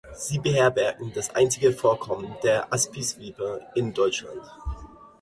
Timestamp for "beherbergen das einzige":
0.39-1.71